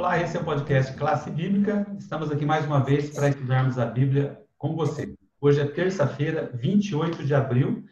[0.00, 1.86] Olá, esse é o podcast Classe Bíblica.
[1.98, 5.14] Estamos aqui mais uma vez para estudarmos a Bíblia com você.
[5.38, 7.84] Hoje é terça-feira, 28 de abril.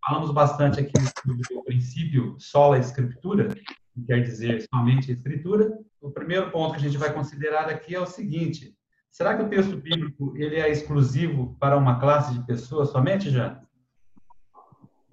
[0.00, 0.92] Falamos bastante aqui
[1.24, 5.76] do princípio sola escritura, que quer dizer somente a escritura.
[6.00, 8.72] O primeiro ponto que a gente vai considerar aqui é o seguinte:
[9.10, 13.60] será que o texto bíblico ele é exclusivo para uma classe de pessoas somente, Jana?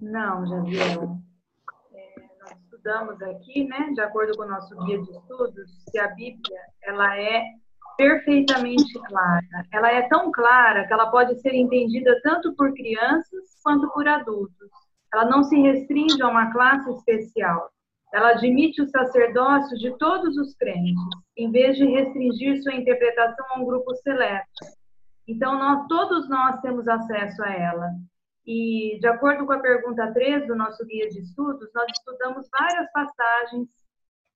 [0.00, 1.00] Não, Javier
[2.62, 7.18] estudamos aqui, né, de acordo com o nosso guia de estudos, que a Bíblia ela
[7.18, 7.42] é
[7.96, 9.66] perfeitamente clara.
[9.72, 14.70] Ela é tão clara que ela pode ser entendida tanto por crianças quanto por adultos.
[15.12, 17.70] Ela não se restringe a uma classe especial.
[18.12, 21.02] Ela admite o sacerdócio de todos os crentes,
[21.36, 24.44] em vez de restringir sua interpretação a um grupo seleto.
[25.26, 27.90] Então, nós, todos nós temos acesso a ela.
[28.46, 32.90] E, de acordo com a pergunta 3 do nosso guia de estudos, nós estudamos várias
[32.92, 33.68] passagens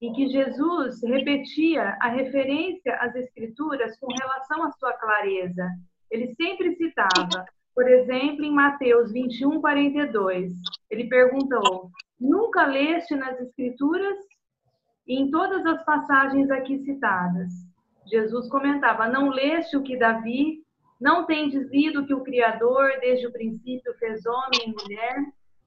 [0.01, 5.67] em que Jesus repetia a referência às Escrituras com relação à sua clareza.
[6.09, 10.53] Ele sempre citava, por exemplo, em Mateus 21, 42,
[10.89, 14.17] ele perguntou: Nunca leste nas Escrituras?
[15.05, 17.51] E em todas as passagens aqui citadas,
[18.07, 20.63] Jesus comentava: Não leste o que Davi
[20.99, 25.15] não tem dizido que o Criador, desde o princípio, fez homem e mulher?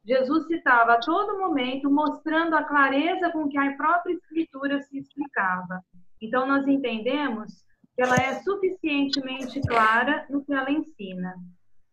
[0.05, 5.81] Jesus citava a todo momento, mostrando a clareza com que a própria Escritura se explicava.
[6.21, 11.35] Então, nós entendemos que ela é suficientemente clara no que ela ensina.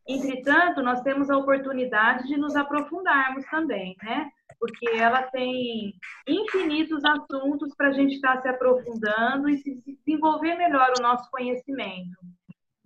[0.08, 4.30] Entretanto, nós temos a oportunidade de nos aprofundarmos também, né?
[4.60, 5.94] Porque ela tem
[6.28, 12.18] infinitos assuntos para a gente estar se aprofundando e se desenvolver melhor o nosso conhecimento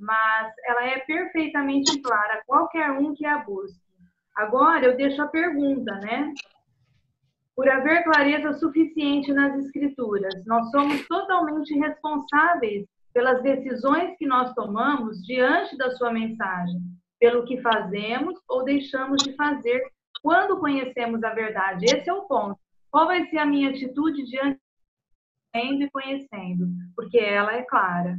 [0.04, 3.82] mas ela é perfeitamente clara, qualquer um que a busque.
[4.36, 6.34] Agora eu deixo a pergunta, né?
[7.56, 15.24] Por haver clareza suficiente nas escrituras, nós somos totalmente responsáveis pelas decisões que nós tomamos
[15.24, 16.81] diante da sua mensagem,
[17.19, 19.81] pelo que fazemos ou deixamos de fazer
[20.22, 21.86] quando conhecemos a verdade.
[21.86, 22.59] Esse é o ponto.
[22.92, 24.59] Qual vai ser a minha atitude diante
[25.53, 26.68] de e conhecendo?
[26.96, 28.18] Porque ela é clara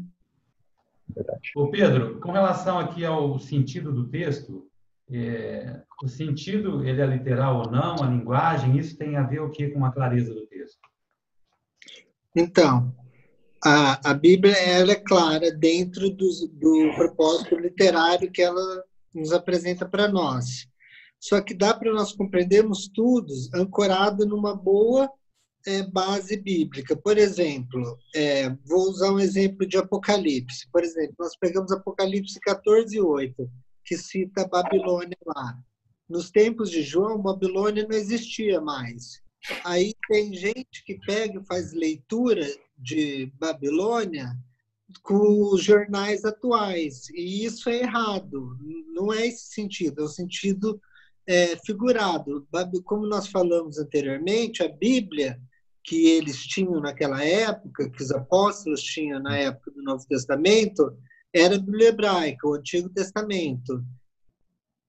[1.08, 1.50] verdade.
[1.56, 4.66] Ô Pedro, com relação aqui ao sentido do texto,
[5.10, 9.50] é, o sentido, ele é literal ou não, a linguagem, isso tem a ver o
[9.50, 10.78] que com a clareza do texto?
[12.34, 12.94] Então,
[13.64, 19.86] a, a Bíblia ela é clara dentro do, do propósito literário que ela nos apresenta
[19.86, 20.68] para nós.
[21.20, 25.10] Só que dá para nós compreendermos tudo ancorado numa boa
[25.66, 26.96] é, base bíblica.
[26.96, 30.68] Por exemplo, é, vou usar um exemplo de Apocalipse.
[30.70, 33.50] Por exemplo, nós pegamos Apocalipse 14, 8,
[33.84, 35.58] que cita Babilônia lá.
[36.08, 39.22] Nos tempos de João, Babilônia não existia mais.
[39.64, 42.46] Aí tem gente que pega e faz leitura
[42.78, 44.36] de Babilônia
[45.02, 47.08] com os jornais atuais.
[47.10, 48.56] E isso é errado.
[48.92, 50.80] Não é esse sentido, é o sentido
[51.26, 52.46] é, figurado.
[52.84, 55.40] Como nós falamos anteriormente, a Bíblia
[55.84, 60.96] que eles tinham naquela época, que os apóstolos tinham na época do Novo Testamento,
[61.32, 63.84] era a Bíblia hebraica, o Antigo Testamento.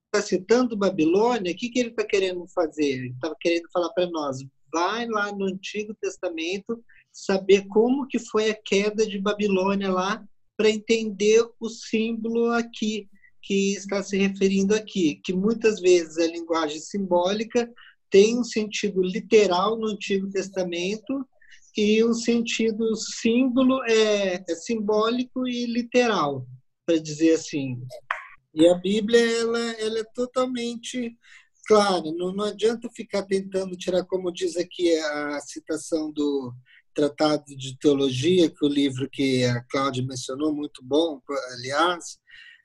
[0.06, 2.86] Está citando Babilônia, o que, que ele está querendo fazer?
[2.86, 4.38] Ele estava querendo falar para nós,
[4.72, 10.24] vai lá no Antigo Testamento saber como que foi a queda de Babilônia lá,
[10.58, 13.10] para entender o símbolo aqui,
[13.42, 17.70] que está se referindo aqui, que muitas vezes a linguagem simbólica
[18.16, 21.28] tem um sentido literal no Antigo Testamento
[21.76, 26.48] e um sentido símbolo é, é simbólico e literal,
[26.86, 27.78] para dizer assim.
[28.54, 31.14] E a Bíblia ela, ela é totalmente
[31.68, 32.06] clara.
[32.16, 36.54] Não, não adianta ficar tentando tirar, como diz aqui a citação do
[36.94, 41.20] Tratado de Teologia, que o livro que a Cláudia mencionou, muito bom,
[41.52, 42.18] aliás.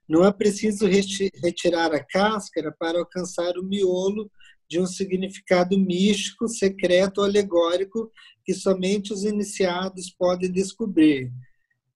[0.08, 4.30] Não é preciso retirar a cáscara para alcançar o miolo
[4.70, 8.10] de um significado místico, secreto alegórico
[8.44, 11.32] que somente os iniciados podem descobrir.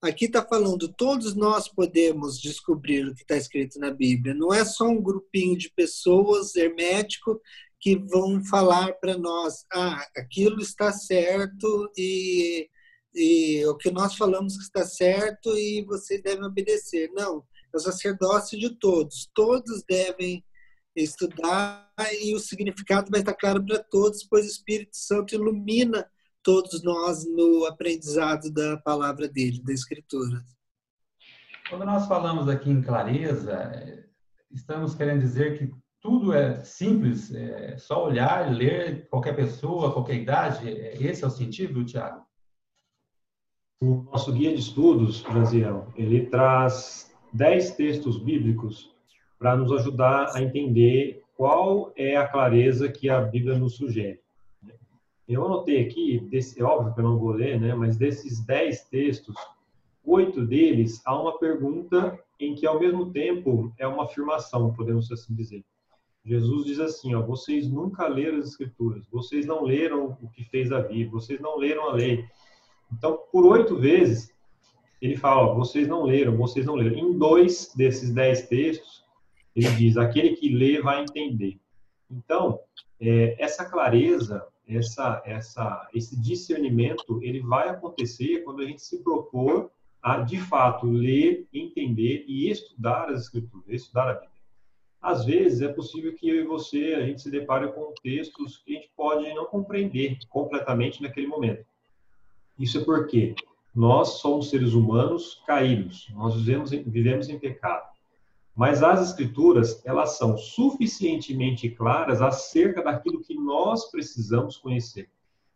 [0.02, 4.34] Aqui está falando, todos nós podemos descobrir o que está escrito na Bíblia.
[4.34, 7.40] Não é só um grupinho de pessoas hermético
[7.80, 12.68] que vão falar para nós, ah, aquilo está certo e,
[13.14, 17.10] e o que nós falamos que está certo e vocês devem obedecer.
[17.12, 19.30] Não, é o sacerdócio de todos.
[19.34, 20.42] Todos devem
[20.96, 26.08] estudar e o significado vai estar claro para todos, pois o Espírito Santo ilumina
[26.42, 30.44] todos nós no aprendizado da palavra dele, da Escritura.
[31.68, 34.06] Quando nós falamos aqui em clareza,
[34.52, 40.68] estamos querendo dizer que tudo é simples, é só olhar, ler, qualquer pessoa, qualquer idade.
[40.68, 42.22] Esse é o sentido, Tiago?
[43.80, 48.93] O nosso guia de estudos, Brasil, ele traz dez textos bíblicos
[49.38, 54.20] para nos ajudar a entender qual é a clareza que a Bíblia nos sugere.
[55.28, 58.84] Eu anotei aqui, desse, é óbvio que eu não vou ler, né, mas desses dez
[58.84, 59.34] textos,
[60.04, 65.34] oito deles há uma pergunta em que, ao mesmo tempo, é uma afirmação, podemos assim
[65.34, 65.64] dizer.
[66.24, 70.72] Jesus diz assim, ó, vocês nunca leram as Escrituras, vocês não leram o que fez
[70.72, 72.24] a Bíblia, vocês não leram a lei.
[72.92, 74.32] Então, por oito vezes,
[75.02, 76.96] ele fala, ó, vocês não leram, vocês não leram.
[76.96, 79.03] Em dois desses dez textos,
[79.54, 81.60] ele diz, aquele que lê vai entender.
[82.10, 82.60] Então,
[83.00, 89.70] é, essa clareza essa, essa, esse discernimento ele vai acontecer quando a gente se propor
[90.02, 94.30] a, de fato, ler, entender e estudar as escrituras, estudar a Bíblia.
[95.00, 98.72] Às vezes é possível que eu e você a gente se depare com textos que
[98.72, 101.64] a gente pode não compreender completamente naquele momento.
[102.58, 103.34] Isso é porque
[103.74, 107.93] nós somos seres humanos caídos, nós vivemos, vivemos em pecado.
[108.56, 115.08] Mas as escrituras, elas são suficientemente claras acerca daquilo que nós precisamos conhecer.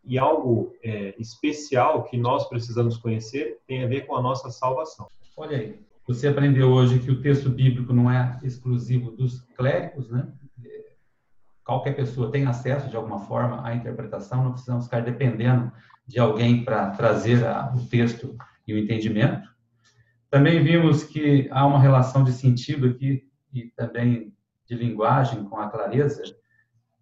[0.04, 5.06] E algo é, especial que nós precisamos conhecer tem a ver com a nossa salvação.
[5.36, 10.26] Olha aí, você aprendeu hoje que o texto bíblico não é exclusivo dos clérigos, né?
[11.62, 15.70] Qualquer pessoa tem acesso, de alguma forma, à interpretação, não precisamos ficar dependendo
[16.06, 18.34] de alguém para trazer a, o texto
[18.66, 19.46] e o entendimento.
[20.30, 24.34] Também vimos que há uma relação de sentido aqui e também
[24.66, 26.22] de linguagem com a clareza,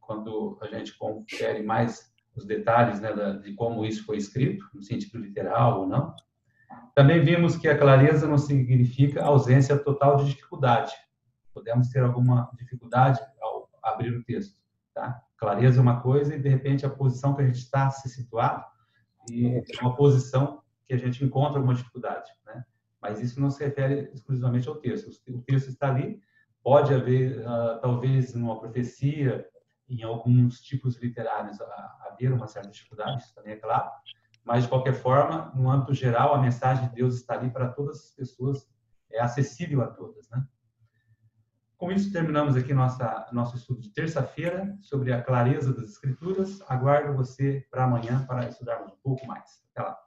[0.00, 3.12] quando a gente confere mais os detalhes né,
[3.42, 6.14] de como isso foi escrito, no sentido literal ou não.
[6.94, 10.92] Também vimos que a clareza não significa ausência total de dificuldade.
[11.52, 14.56] Podemos ter alguma dificuldade ao abrir o texto.
[14.94, 15.20] Tá?
[15.36, 18.64] Clareza é uma coisa e, de repente, a posição que a gente está se situado
[19.30, 22.30] e é uma posição que a gente encontra alguma dificuldade.
[22.46, 22.64] Né?
[23.00, 25.10] Mas isso não se refere exclusivamente ao texto.
[25.28, 26.20] O texto está ali,
[26.62, 29.46] pode haver, uh, talvez, uma profecia,
[29.88, 31.58] em alguns tipos literários,
[32.00, 33.90] haver uma certa dificuldade, isso também é claro,
[34.46, 37.98] mas, de qualquer forma, no âmbito geral, a mensagem de Deus está ali para todas
[37.98, 38.68] as pessoas,
[39.10, 40.46] é acessível a todas, né?
[41.76, 46.62] Com isso, terminamos aqui nossa, nosso estudo de terça-feira sobre a clareza das Escrituras.
[46.68, 49.62] Aguardo você para amanhã para estudarmos um pouco mais.
[49.74, 49.98] Até lá.